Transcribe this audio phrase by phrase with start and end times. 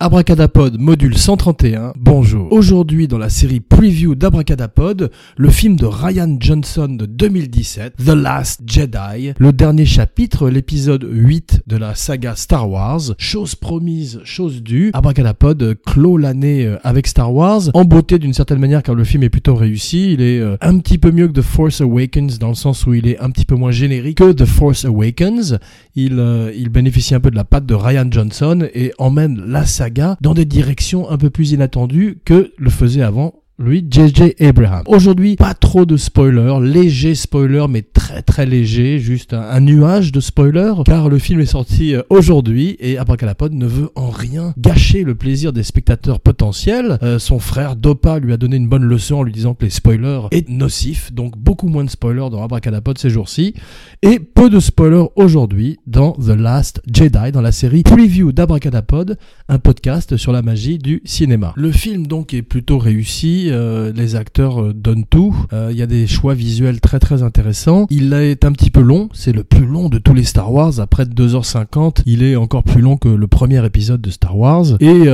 [0.00, 2.52] Abracadapod module 131, bonjour.
[2.52, 8.60] Aujourd'hui dans la série preview d'Abracadapod, le film de Ryan Johnson de 2017, The Last
[8.64, 14.92] Jedi, le dernier chapitre, l'épisode 8 de la saga Star Wars, chose promise, chose due.
[14.94, 19.24] Abracadapod clôt l'année euh, avec Star Wars, en beauté d'une certaine manière car le film
[19.24, 22.50] est plutôt réussi, il est euh, un petit peu mieux que The Force Awakens dans
[22.50, 25.58] le sens où il est un petit peu moins générique que The Force Awakens,
[25.96, 29.66] il, euh, il bénéficie un peu de la patte de Ryan Johnson et emmène la
[29.66, 29.88] saga
[30.20, 34.84] dans des directions un peu plus inattendues que le faisait avant lui, JJ Abraham.
[34.86, 40.20] Aujourd'hui, pas trop de spoilers, léger spoiler, mais très très léger, juste un, nuage de
[40.20, 45.04] spoilers, car le film est sorti euh, aujourd'hui et Abracadapod ne veut en rien gâcher
[45.04, 46.98] le plaisir des spectateurs potentiels.
[47.02, 49.70] Euh, son frère Dopa lui a donné une bonne leçon en lui disant que les
[49.70, 53.52] spoilers est nocif, donc beaucoup moins de spoilers dans Abracadapod ces jours-ci,
[54.00, 59.18] et peu de spoilers aujourd'hui dans The Last Jedi, dans la série Preview d'Abracadapod,
[59.50, 61.52] un podcast sur la magie du cinéma.
[61.56, 65.36] Le film donc est plutôt réussi, euh, les acteurs donnent tout.
[65.52, 67.86] Il y a des choix visuels très très intéressants.
[68.12, 70.80] Est un petit peu long, c'est le plus long de tous les Star Wars.
[70.80, 74.66] Après 2h50, il est encore plus long que le premier épisode de Star Wars.
[74.80, 75.06] Et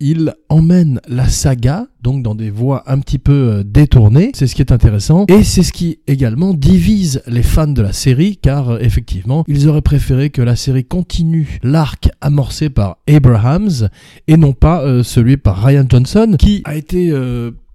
[0.00, 4.32] il emmène la saga donc dans des voies un petit peu détournées.
[4.34, 5.24] C'est ce qui est intéressant.
[5.28, 9.82] Et c'est ce qui également divise les fans de la série, car effectivement, ils auraient
[9.82, 13.88] préféré que la série continue l'arc amorcé par Abrahams
[14.26, 17.12] et non pas celui par Ryan Johnson, qui a été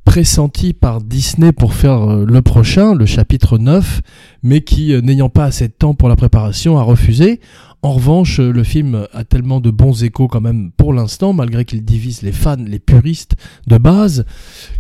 [0.08, 4.02] pressenti par Disney pour faire euh, le prochain, le chapitre 9,
[4.42, 7.42] mais qui, euh, n'ayant pas assez de temps pour la préparation, a refusé.
[7.82, 11.66] En revanche, euh, le film a tellement de bons échos quand même pour l'instant, malgré
[11.66, 13.36] qu'il divise les fans, les puristes
[13.68, 14.26] de base,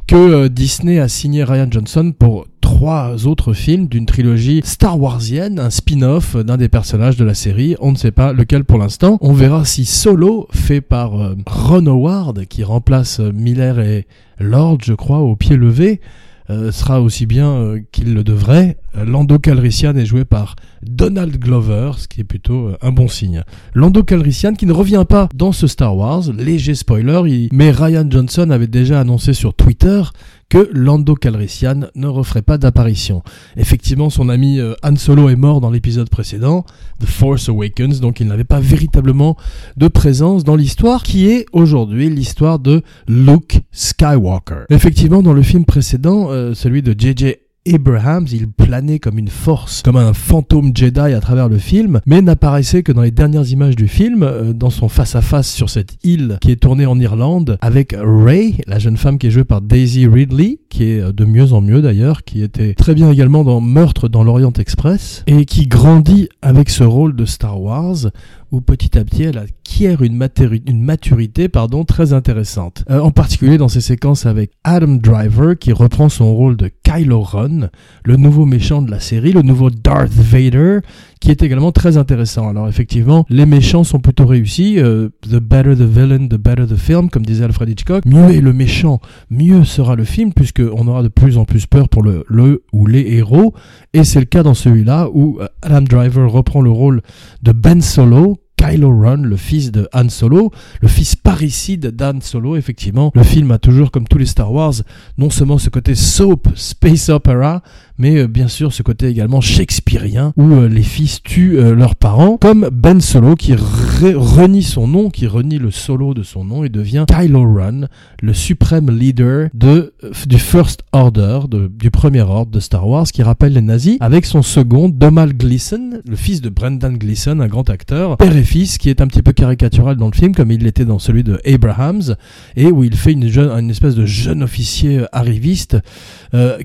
[0.07, 5.69] que Disney a signé Ryan Johnson pour trois autres films d'une trilogie Star Warsienne, un
[5.69, 7.75] spin-off d'un des personnages de la série.
[7.81, 9.17] On ne sait pas lequel pour l'instant.
[9.19, 11.11] On verra si Solo, fait par
[11.45, 14.07] Ron Howard, qui remplace Miller et
[14.39, 16.01] Lord, je crois, au pied levé,
[16.49, 18.77] euh, sera aussi bien euh, qu'il le devrait.
[18.95, 23.43] Lando Calrissian est joué par Donald Glover, ce qui est plutôt euh, un bon signe.
[23.73, 28.49] Lando Calrissian qui ne revient pas dans ce Star Wars, léger spoiler, mais Ryan Johnson
[28.49, 30.01] avait déjà annoncé sur Twitter
[30.49, 33.21] que Lando Calrissian ne referait pas d'apparition.
[33.57, 36.65] Effectivement, son ami euh, Han Solo est mort dans l'épisode précédent,
[36.99, 39.35] The Force Awakens, donc il n'avait pas véritablement
[39.75, 44.65] de présence dans l'histoire qui est aujourd'hui l'histoire de Luke Skywalker.
[44.69, 47.35] Effectivement, dans le film précédent, euh, celui de J.J.
[47.73, 52.21] Abrahams, il planait comme une force, comme un fantôme Jedi à travers le film, mais
[52.21, 56.37] n'apparaissait que dans les dernières images du film, euh, dans son face-à-face sur cette île
[56.41, 60.07] qui est tournée en Irlande, avec Ray, la jeune femme qui est jouée par Daisy
[60.07, 63.61] Ridley, qui est euh, de mieux en mieux d'ailleurs, qui était très bien également dans
[63.61, 68.11] Meurtre dans l'Orient Express, et qui grandit avec ce rôle de Star Wars,
[68.51, 72.83] où petit à petit elle acquiert une, maturité pardon, très intéressante.
[72.89, 77.21] Euh, en particulier dans ses séquences avec Adam Driver qui reprend son rôle de Kylo
[77.21, 77.69] Ren,
[78.05, 80.79] le nouveau méchant de la série, le nouveau Darth Vader,
[81.19, 82.49] qui est également très intéressant.
[82.49, 84.79] Alors effectivement, les méchants sont plutôt réussis.
[84.79, 88.05] Euh, the better the villain, the better the film, comme disait Alfred Hitchcock.
[88.05, 91.89] Mieux est le méchant, mieux sera le film, puisqu'on aura de plus en plus peur
[91.89, 93.53] pour le, le ou les héros.
[93.93, 97.01] Et c'est le cas dans celui-là où euh, Adam Driver reprend le rôle
[97.43, 100.51] de Ben Solo, Kylo Ren, le fils de Han Solo,
[100.81, 103.11] le fils parricide d'Han Solo, effectivement.
[103.13, 104.73] Le film a toujours, comme tous les Star Wars,
[105.17, 107.61] non seulement ce côté soap, space opera,
[107.97, 111.95] mais euh, bien sûr ce côté également shakespearien où euh, les fils tuent euh, leurs
[111.95, 116.63] parents, comme Ben Solo qui renie son nom, qui renie le solo de son nom
[116.63, 117.87] et devient Kylo Ren,
[118.21, 119.93] le suprême leader de,
[120.27, 124.41] du First Order, du premier ordre de Star Wars, qui rappelle les nazis, avec son
[124.41, 128.89] second, Domal Gleason, le fils de Brendan Gleason, un grand acteur, père et fils, qui
[128.89, 132.15] est un petit peu caricatural dans le film, comme il l'était dans celui de Abrahams,
[132.55, 135.77] et où il fait une, jeune, une espèce de jeune officier arriviste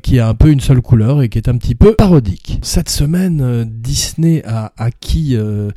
[0.02, 2.58] qui a un peu une seule couleur et qui est un petit peu parodique.
[2.62, 5.70] Cette semaine, euh, Disney a acquis euh,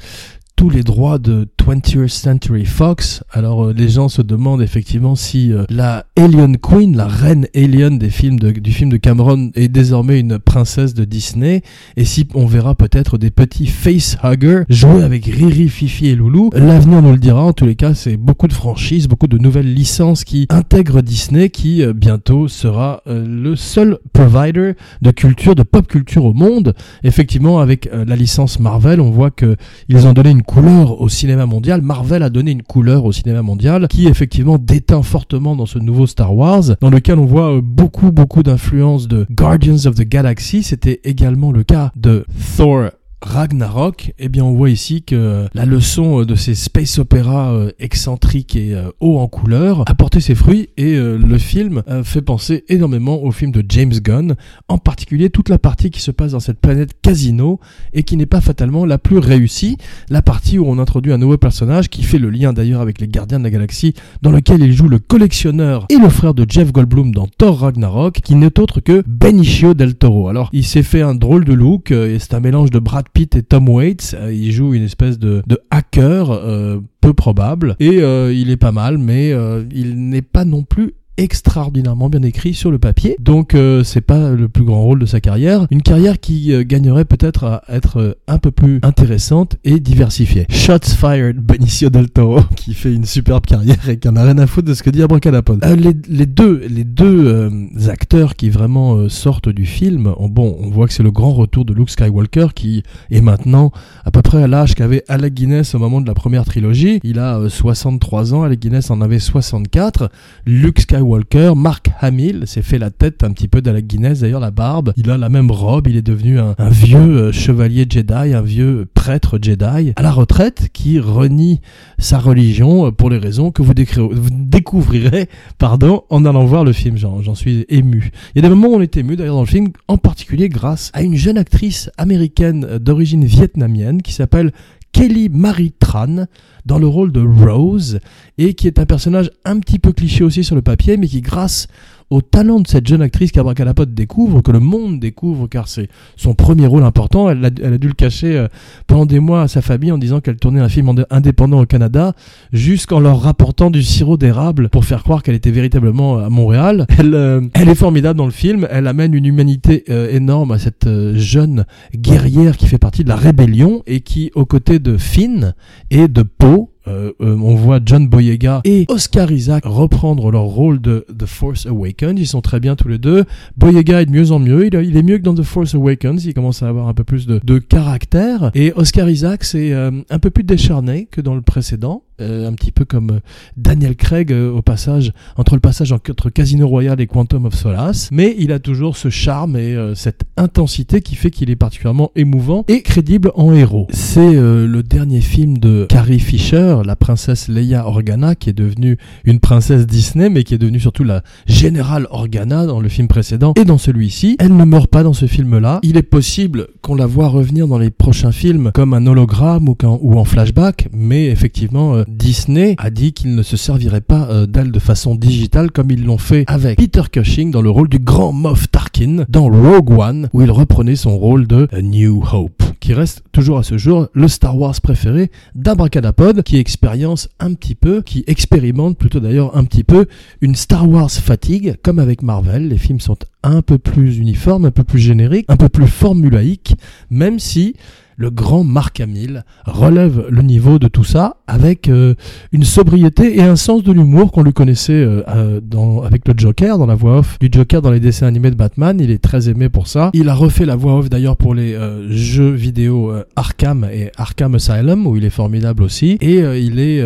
[0.56, 3.24] tous les droits de 20th Century Fox.
[3.32, 7.98] Alors euh, les gens se demandent effectivement si euh, la Alien Queen, la reine alien
[7.98, 11.62] des films de, du film de Cameron est désormais une princesse de Disney
[11.98, 16.52] et si on verra peut-être des petits facehuggers jouer avec Riri, Fifi et Loulou.
[16.54, 17.44] L'avenir nous le dira.
[17.44, 21.50] En tous les cas, c'est beaucoup de franchises, beaucoup de nouvelles licences qui intègrent Disney
[21.50, 26.74] qui euh, bientôt sera le seul provider de culture, de pop culture au monde.
[27.04, 29.56] Effectivement, avec la licence Marvel, on voit que
[29.90, 31.82] ils ont donné une couleur au cinéma mondial.
[31.82, 36.08] Marvel a donné une couleur au cinéma mondial qui effectivement déteint fortement dans ce nouveau
[36.08, 40.64] Star Wars, dans lequel on voit euh, beaucoup beaucoup d'influence de Guardians of the Galaxy.
[40.64, 42.26] C'était également le cas de
[42.58, 42.92] Thor
[43.26, 48.76] Ragnarok, eh bien on voit ici que la leçon de ces space opéras excentriques et
[49.00, 53.52] hauts en couleur a porté ses fruits et le film fait penser énormément au film
[53.52, 54.36] de James Gunn,
[54.68, 57.60] en particulier toute la partie qui se passe dans cette planète casino
[57.94, 59.78] et qui n'est pas fatalement la plus réussie,
[60.10, 63.08] la partie où on introduit un nouveau personnage qui fait le lien d'ailleurs avec les
[63.08, 66.72] Gardiens de la Galaxie dans lequel il joue le collectionneur et le frère de Jeff
[66.72, 70.30] Goldblum dans Thor Ragnarok qui n'est autre que Benicio del Toro.
[70.30, 73.06] Alors il s'est fait un drôle de look euh, et c'est un mélange de Brad
[73.16, 74.14] Pitt et Tom Waits.
[74.14, 75.42] Euh, il joue une espèce de,
[75.72, 79.32] hacker euh, peu probable et il est pas mal mais
[79.72, 83.16] il n'est pas non plus extraordinairement bien écrit sur le papier.
[83.20, 85.68] Donc euh, c'est pas le plus grand rôle de sa carrière.
[85.72, 90.46] Une carrière qui euh, gagnerait peut-être à être euh, un peu plus intéressante et diversifiée.
[90.50, 94.38] Shots fired, Benicio del Toro, qui fait une superbe carrière et qui en a rien
[94.38, 95.64] à foutre de ce que dit Abracadapod.
[95.64, 97.52] les, les deux, les deux
[97.88, 101.74] acteurs qui vraiment sortent du film, bon, on voit que c'est le grand retour de
[101.74, 103.72] Luke Skywalker qui est maintenant
[104.04, 107.00] à peu près à l'âge qu'avait Alec Guinness au moment de la première trilogie.
[107.04, 110.10] Il a 63 ans, Alec Guinness en avait 64.
[110.46, 114.40] Luke Skywalker Walker, Mark Hamill s'est fait la tête un petit peu d'Alec Guinness, d'ailleurs
[114.40, 114.92] la barbe.
[114.98, 118.88] Il a la même robe, il est devenu un, vieux euh, chevalier Jedi, un vieux
[118.94, 121.62] prêtre Jedi à la retraite qui renie
[122.00, 126.98] sa religion euh, pour les raisons que vous, découvrirez pardon, en allant voir le film.
[126.98, 128.12] J'en suis ému.
[128.34, 130.50] Il y a des moments où on est ému d'ailleurs dans le film, en particulier
[130.50, 134.52] grâce à une jeune actrice américaine euh, d'origine vietnamienne qui s'appelle
[134.96, 136.26] Kelly Marie Tran
[136.66, 138.00] dans le rôle de Rose
[138.38, 141.20] et qui est un personnage un petit peu cliché aussi sur le papier mais qui
[141.20, 141.68] grâce
[142.10, 146.36] au talent de cette jeune actrice qu'Abracadapod découvre, que le monde découvre, car c'est son
[146.36, 147.30] premier rôle important.
[147.30, 148.48] Elle a, dû le cacher euh,
[148.88, 152.14] pendant des mois à sa famille en disant qu'elle tournait un film indépendant au Canada,
[152.54, 156.86] jusqu'en leur rapportant du sirop d'érable pour faire croire qu'elle était véritablement à Montréal.
[156.98, 158.68] Elle, euh, elle est formidable dans le film.
[158.70, 163.16] Elle amène une humanité euh, énorme à cette jeune guerrière qui fait partie de la
[163.16, 165.54] rébellion et qui, aux côtés de Finn
[165.92, 170.80] et de Poe, euh, euh, on voit John Boyega et Oscar Isaac reprendre leur rôle
[170.82, 172.20] de The Force Awakens.
[172.20, 173.26] Ils sont très bien tous les deux.
[173.58, 174.68] Boyega est de mieux en mieux.
[174.68, 176.26] Il, est mieux que dans The Force Awakens.
[176.26, 178.52] Il commence à avoir un peu plus de, de caractère.
[178.54, 182.04] Et Oscar Isaac, c'est euh, un peu plus décharné que dans le précédent.
[182.22, 183.20] Euh, un petit peu comme euh,
[183.58, 188.08] Daniel Craig euh, au passage entre le passage entre Casino Royale et Quantum of Solace,
[188.10, 192.64] mais il a toujours ce charme et cette intensité qui fait qu'il est particulièrement émouvant
[192.70, 193.88] et crédible en héros.
[193.90, 199.40] C'est le dernier film de Carrie Fisher, la princesse Leia Organa, qui est devenue une
[199.40, 203.66] princesse Disney, mais qui est devenue surtout la générale Organa dans le film précédent et
[203.66, 204.38] dans celui-ci.
[204.40, 205.80] Elle ne meurt pas dans ce film-là.
[205.84, 210.18] Il est possible qu'on la voit revenir dans les prochains films comme un hologramme ou
[210.18, 214.80] en flashback, mais effectivement Disney a dit qu'il ne se servirait pas euh, d'elle de
[214.80, 218.70] façon digitale comme ils l'ont fait avec Peter Cushing dans le rôle du grand Moff
[218.70, 223.58] Tarkin dans Rogue One où il reprenait son rôle de New Hope qui reste toujours
[223.58, 228.98] à ce jour le Star Wars préféré d'Abracadapod qui expérience un petit peu, qui expérimente
[228.98, 230.06] plutôt d'ailleurs un petit peu
[230.42, 232.68] une Star Wars fatigue comme avec Marvel.
[232.68, 236.76] Les films sont un peu plus uniformes, un peu plus génériques, un peu plus formulaïques,
[237.10, 237.76] même si
[238.18, 242.16] le grand Marc Hamill relève le niveau de tout ça avec euh,
[242.52, 246.78] une sobriété et un sens de l'humour qu'on lui connaissait euh, euh, avec le Joker,
[246.78, 249.00] dans la voix off du Joker dans les dessins animés de Batman.
[249.00, 250.12] Il est très aimé pour ça.
[250.14, 251.78] Il a refait la voix off d'ailleurs pour les
[252.10, 256.18] jeux vidéo Arkham et Arkham Asylum où il est formidable aussi.
[256.22, 257.04] Et il est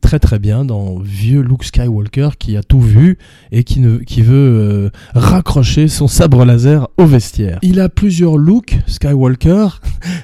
[0.00, 3.18] très très bien dans vieux Luke Skywalker qui a tout vu
[3.50, 7.58] et qui veut raccrocher son sabre laser au vestiaire.
[7.62, 9.80] Il a plusieurs looks Skywalker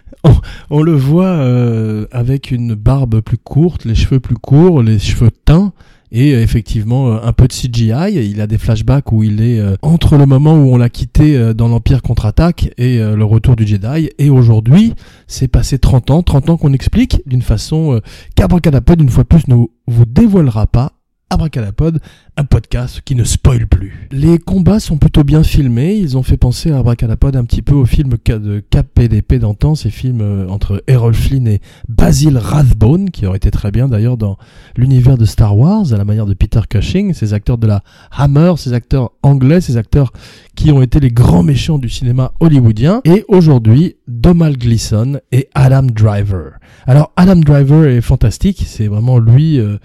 [0.70, 5.30] on, le voit euh, avec une barbe plus courte, les cheveux plus courts, les cheveux
[5.30, 5.72] teints
[6.10, 8.30] et euh, effectivement euh, un peu de CGI.
[8.30, 11.68] Il a des flashbacks où il est entre le moment où on l'a quitté dans
[11.68, 14.10] l'Empire contre-attaque et le retour du Jedi.
[14.18, 14.94] Et aujourd'hui,
[15.26, 18.00] c'est passé 30 ans, 30 ans qu'on explique d'une façon
[18.34, 19.56] qu'Abracadapod, une fois plus, ne
[19.86, 20.92] vous dévoilera pas
[21.30, 22.00] Abracadapod,
[22.38, 24.06] un podcast qui ne spoil plus.
[24.12, 27.74] Les combats sont plutôt bien filmés, ils ont fait penser à Abracadapod un petit peu
[27.74, 33.10] au film de Cap PDP d'antan, ces films euh, entre Errol Flynn et Basil Rathbone,
[33.10, 34.38] qui auraient été très bien d'ailleurs dans
[34.76, 38.52] l'univers de Star Wars, à la manière de Peter Cushing, ces acteurs de la Hammer,
[38.56, 40.12] ces acteurs anglais, ces acteurs
[40.54, 45.82] qui ont été les grands méchants du cinéma hollywoodien, et aujourd'hui, Domal Gleeson et Adam
[45.82, 46.52] Driver.
[46.86, 49.58] Alors Adam Driver est fantastique, c'est vraiment lui...
[49.58, 49.78] Euh,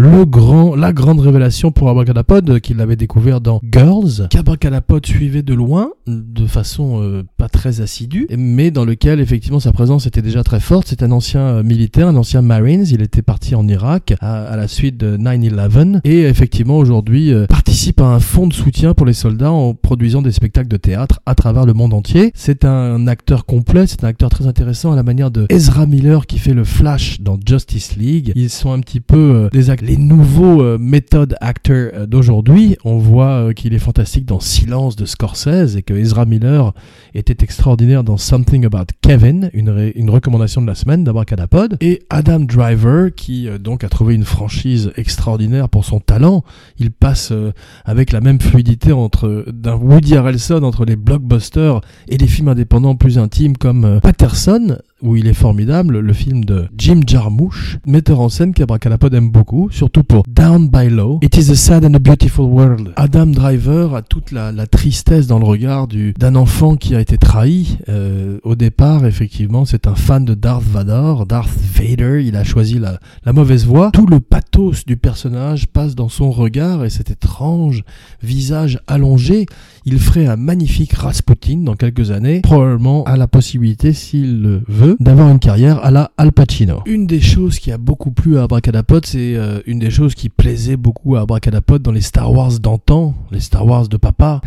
[0.00, 5.52] le grand, la grande révélation pour Abracadapod qu'il avait découvert dans Girls, qu'Abracadapod suivait de
[5.52, 10.44] loin, de façon euh, pas très assidue, mais dans lequel effectivement sa présence était déjà
[10.44, 10.86] très forte.
[10.86, 12.84] C'est un ancien euh, militaire, un ancien Marines.
[12.88, 18.00] Il était parti en Irak à, la suite de 9/11 et effectivement aujourd'hui euh, participe
[18.00, 21.34] à un fonds de soutien pour les soldats en produisant des spectacles de théâtre à
[21.34, 22.30] travers le monde entier.
[22.36, 26.26] C'est un acteur complet, c'est un acteur très intéressant à la manière de Ezra Miller
[26.28, 28.32] qui fait le Flash dans Justice League.
[28.36, 32.76] Ils sont un petit peu des les nouveaux méthodes acteurs d'aujourd'hui.
[32.84, 36.72] On voit qu'il est fantastique dans Silence de Scorsese et que Ezra Miller
[37.14, 43.10] était extraordinaire dans Something About Kevin, une, recommandation de la semaine d'Abracadapod, et Adam Driver
[43.14, 46.44] qui euh, donc a trouvé une franchise extraordinaire pour son talent.
[46.78, 47.52] Il passe euh,
[47.84, 52.96] avec la même fluidité entre d'un Woody Harrelson entre les blockbusters et les films indépendants
[52.96, 58.20] plus intimes comme euh, Patterson où il est formidable, le film de Jim Jarmusch, metteur
[58.20, 61.94] en scène qu'Abracadapod aime beaucoup, surtout pour Down by Low, It is a Sad and
[61.94, 62.92] a Beautiful World.
[62.96, 67.16] Adam Driver a toute la, tristesse dans le regard du d'un enfant qui a été
[67.16, 67.78] trahi.
[67.88, 72.78] Euh, au départ, effectivement, c'est un fan de Darth Vader, Darth Vader, il a choisi
[72.78, 73.90] la, la mauvaise voie.
[73.92, 77.84] Tout le pathos du personnage passe dans son regard et cet étrange
[78.22, 79.46] visage allongé,
[79.90, 84.98] il ferait un magnifique Rasputin dans quelques années, probablement à la possibilité, s'il le veut,
[85.00, 86.82] d'avoir une carrière à la Al Pacino.
[86.84, 90.28] Une des choses qui a beaucoup plu à Abracadapod, c'est euh, une des choses qui
[90.28, 94.42] plaisait beaucoup à Abracadapod dans les Star Wars d'antan, les Star Wars de papa.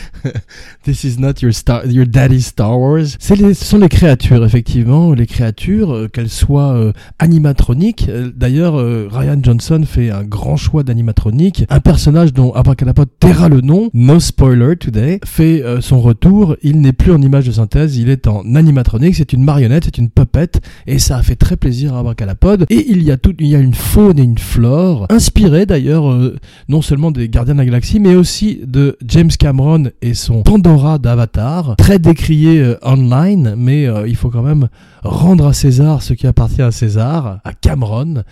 [0.84, 3.16] This is not your, star, your daddy's Star Wars.
[3.18, 8.10] Ce sont les créatures, effectivement, les créatures, euh, qu'elles soient euh, animatroniques.
[8.36, 11.64] D'ailleurs, Ryan Johnson fait un grand choix d'animatronique.
[11.70, 16.56] Un personnage dont Abracadapod taira le nom, no spoiler today, fait son retour.
[16.62, 19.14] Il n'est plus en image de synthèse, il est en animatronique.
[19.14, 20.50] C'est une marionnette c'est une puppet,
[20.86, 22.66] et ça a fait très plaisir à Abracadapod.
[22.70, 26.10] Et il y a tout, il y a une faune et une flore, inspirée d'ailleurs
[26.10, 26.36] euh,
[26.68, 30.98] non seulement des Gardiens de la Galaxie, mais aussi de James Cameron et son Pandora
[30.98, 34.68] d'Avatar, très décrié euh, online, mais euh, il faut quand même
[35.02, 38.22] rendre à César ce qui appartient à César, à Cameron,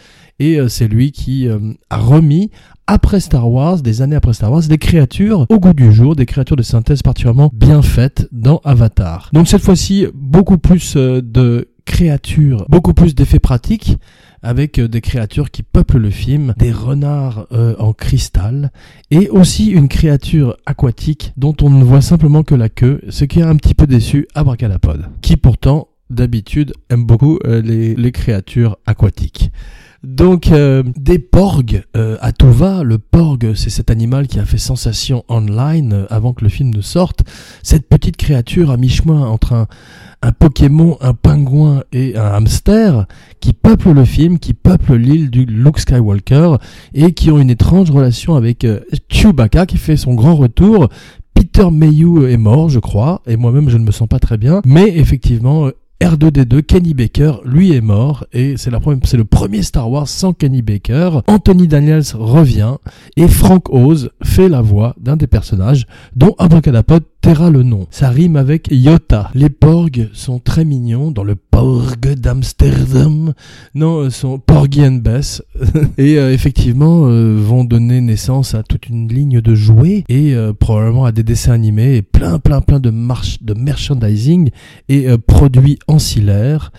[0.40, 1.46] et c'est lui qui
[1.90, 2.50] a remis
[2.86, 6.26] après Star Wars, des années après Star Wars, des créatures au goût du jour, des
[6.26, 9.30] créatures de synthèse particulièrement bien faites dans Avatar.
[9.32, 13.98] Donc cette fois-ci, beaucoup plus euh, de créatures, beaucoup plus d'effets pratiques
[14.42, 18.70] avec euh, des créatures qui peuplent le film, des renards euh, en cristal,
[19.10, 23.40] et aussi une créature aquatique dont on ne voit simplement que la queue, ce qui
[23.40, 29.50] a un petit peu déçu Abracadapod, qui pourtant d'habitude aime beaucoup les, les créatures aquatiques.
[30.04, 32.82] Donc euh, des porgs euh, à tout va.
[32.82, 36.74] Le porg, c'est cet animal qui a fait sensation online euh, avant que le film
[36.74, 37.22] ne sorte.
[37.62, 39.66] Cette petite créature à mi-chemin entre un,
[40.22, 43.06] un Pokémon, un pingouin et un hamster
[43.40, 46.56] qui peuple le film, qui peuple l'île du Luke Skywalker
[46.92, 48.66] et qui ont une étrange relation avec
[49.08, 50.88] Chewbacca qui fait son grand retour.
[51.34, 54.62] Peter Mayhew est mort, je crois, et moi-même je ne me sens pas très bien,
[54.64, 55.68] mais effectivement
[56.04, 61.20] R2D2, Kenny Baker, lui est mort et c'est le premier Star Wars sans Kenny Baker.
[61.28, 62.74] Anthony Daniels revient
[63.16, 67.86] et Frank Oz fait la voix d'un des personnages dont Abracadapod Le nom.
[67.90, 69.30] Ça rime avec Iota.
[69.34, 73.32] Les porgs sont très mignons dans le Porg d'Amsterdam.
[73.74, 75.00] Non, euh, sont Porgy and
[75.98, 81.06] et euh, effectivement, euh, vont donner naissance à toute une ligne de jouets et probablement
[81.06, 84.50] à des dessins animés et plein, plein, plein de, marche, de merchandising
[84.90, 86.72] et produits ancillaires.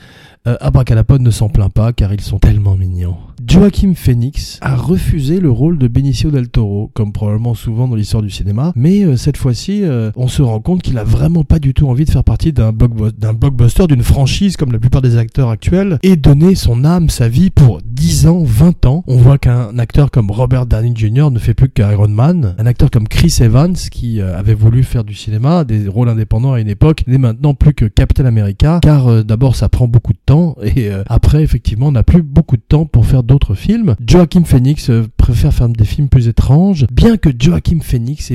[0.45, 3.17] Abracadapod ne s'en plaint pas car ils sont tellement mignons.
[3.47, 8.23] Joaquin Phoenix a refusé le rôle de Benicio del Toro, comme probablement souvent dans l'histoire
[8.23, 11.59] du cinéma, mais euh, cette fois-ci, euh, on se rend compte qu'il a vraiment pas
[11.59, 15.49] du tout envie de faire partie d'un blockbuster, d'une franchise comme la plupart des acteurs
[15.49, 19.03] actuels, et donner son âme, sa vie pour 10 ans, 20 ans.
[19.07, 21.29] On voit qu'un acteur comme Robert Downey Jr.
[21.29, 25.03] ne fait plus qu'Iron Man, un acteur comme Chris Evans, qui euh, avait voulu faire
[25.03, 29.23] du cinéma, des rôles indépendants à une époque, n'est maintenant plus que Captain America, car
[29.23, 32.85] d'abord ça prend beaucoup de temps, et après effectivement on n'a plus beaucoup de temps
[32.85, 33.95] pour faire d'autres films.
[34.05, 38.31] Joachim Phoenix euh, préfère faire des films plus étranges, bien que Joachim Phoenix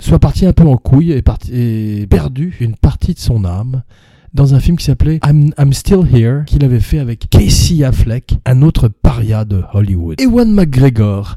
[0.00, 3.82] soit parti un peu en couille et perdu une partie de son âme
[4.32, 8.34] dans un film qui s'appelait I'm, I'm, Still Here, qu'il avait fait avec Casey Affleck,
[8.46, 10.20] un autre paria de Hollywood.
[10.20, 11.36] Ewan McGregor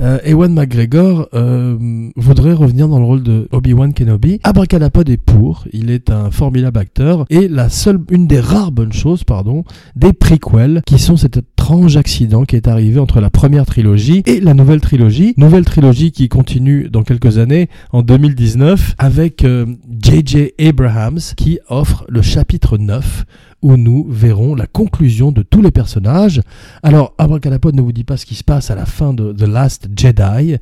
[0.00, 4.40] euh, Ewan McGregor euh, voudrait revenir dans le rôle de Obi-Wan Kenobi.
[4.42, 8.92] Abracadapod est pour, il est un formidable acteur et la seule, une des rares bonnes
[8.92, 9.64] choses, pardon,
[9.96, 14.40] des prequels qui sont cet étrange accident qui est arrivé entre la première trilogie et
[14.40, 15.34] la nouvelle trilogie.
[15.36, 20.38] Nouvelle trilogie qui continue dans quelques années, en 2019, avec J.J.
[20.38, 23.24] Euh, Abrahams qui offre le chapitre 9
[23.64, 26.42] où nous verrons la conclusion de tous les personnages.
[26.82, 29.48] Alors, Abracadapod ne vous dit pas ce qui se passe à la fin de The
[29.48, 30.56] Last Jedi.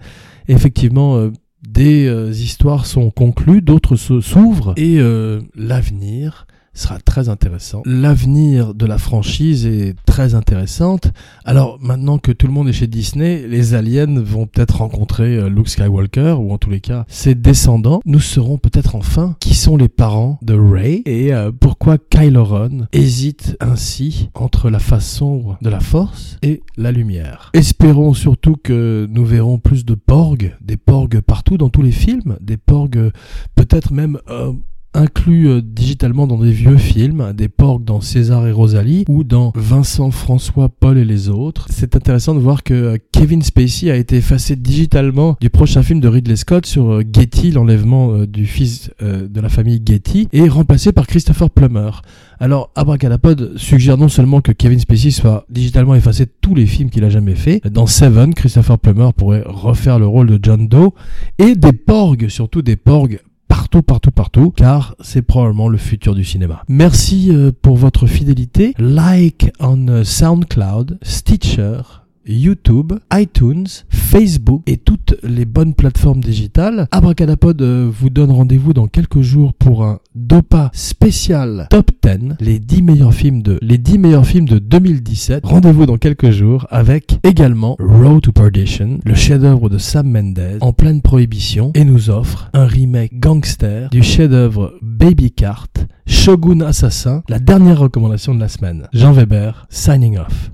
[0.47, 1.32] Effectivement, euh,
[1.66, 7.82] des euh, histoires sont conclues, d'autres s'ouvrent, et euh, l'avenir sera très intéressant.
[7.84, 11.12] L'avenir de la franchise est très intéressante.
[11.44, 15.48] Alors maintenant que tout le monde est chez Disney, les aliens vont peut-être rencontrer euh,
[15.48, 18.00] Luke Skywalker ou en tous les cas ses descendants.
[18.04, 21.02] Nous saurons peut-être enfin qui sont les parents de Rey?
[21.04, 26.62] Et euh, pourquoi Kylo Ren hésite ainsi entre la face sombre de la Force et
[26.76, 27.50] la lumière?
[27.54, 32.36] Espérons surtout que nous verrons plus de porgs, des porgs partout dans tous les films,
[32.40, 33.12] des porgs
[33.54, 34.52] peut-être même euh,
[34.94, 39.52] inclus euh, digitalement dans des vieux films, des porcs dans César et Rosalie ou dans
[39.54, 41.66] Vincent, François, Paul et les autres.
[41.70, 46.00] C'est intéressant de voir que euh, Kevin Spacey a été effacé digitalement du prochain film
[46.00, 50.92] de Ridley Scott sur euh, Getty, l'enlèvement du fils de la famille Getty, et remplacé
[50.92, 51.90] par Christopher Plummer.
[52.38, 56.90] Alors, Abracadapod suggère non seulement que Kevin Spacey soit digitalement effacé de tous les films
[56.90, 57.61] qu'il a jamais fait.
[57.70, 60.90] Dans Seven, Christopher Plummer pourrait refaire le rôle de John Doe.
[61.38, 63.18] Et des porgs, surtout des porgs
[63.52, 66.62] partout, partout, partout, car c'est probablement le futur du cinéma.
[66.68, 68.73] Merci euh, pour votre fidélité.
[68.78, 71.82] Like on euh, SoundCloud, Stitcher,
[72.26, 76.86] YouTube, iTunes, Facebook et toutes les bonnes plateformes digitales.
[76.90, 82.58] Abracadapod euh, vous donne rendez-vous dans quelques jours pour un Dopa spécial Top 10, les
[82.58, 85.44] 10 meilleurs films de les 10 meilleurs films de 2017.
[85.44, 90.72] Rendez-vous dans quelques jours avec également Road to Perdition, le chef-d'œuvre de Sam Mendes en
[90.72, 95.68] pleine prohibition et nous offre un remake gangster du chef-d'œuvre Baby Cart,
[96.06, 98.88] Shogun Assassin, la dernière recommandation de la semaine.
[98.92, 100.50] Jean Weber, signing off.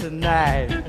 [0.00, 0.79] Tonight.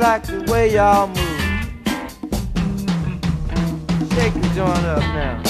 [0.00, 1.16] Like the way y'all move.
[4.14, 5.42] Shake the joint up now.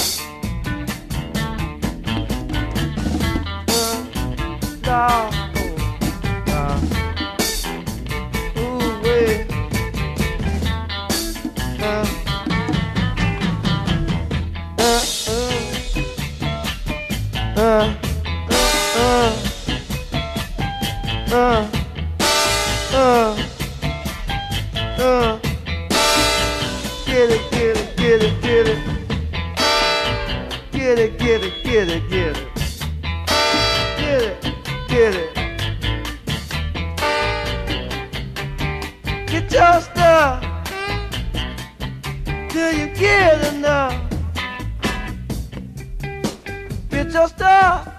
[4.83, 5.30] Uh,
[31.01, 32.47] it, get it, get it, get it.
[33.97, 34.41] Get it,
[34.87, 35.33] get it.
[39.27, 40.43] Get your stuff
[42.49, 43.99] till you get enough.
[46.89, 47.89] Get your stuff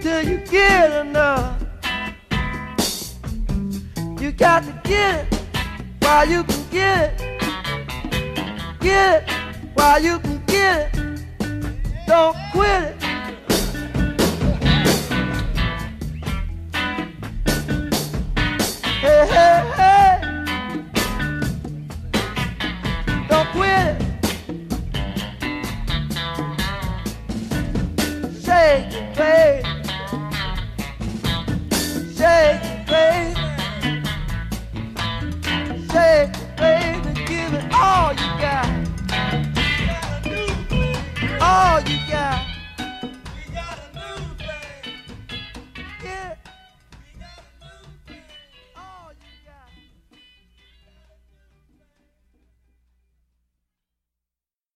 [0.00, 1.62] till you get enough.
[4.20, 5.40] You got to get it
[6.00, 7.40] while you can get it.
[8.80, 10.93] Get it while you can get it.
[12.06, 13.03] Don't quit it